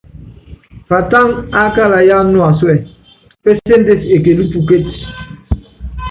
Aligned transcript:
Patáŋa 0.87 1.35
ákála 1.63 1.99
yáá 2.09 2.23
nuasúɛ, 2.33 2.75
péséndesi 3.43 4.07
ekelú 4.15 4.43
pukécí. 4.53 4.95